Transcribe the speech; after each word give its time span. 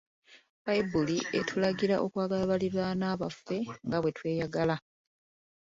Bbayibuli 0.59 1.17
etulagira 1.39 1.95
okwagala 2.05 2.43
baliraanwa 2.51 3.11
baffe 3.21 3.57
nga 3.85 3.97
bwe 4.01 4.11
tweyagala. 4.17 4.75